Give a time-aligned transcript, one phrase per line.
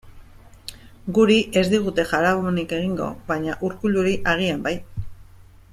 [1.17, 4.75] Guri ez digute jaramonik egingo, baina Urkulluri agian bai.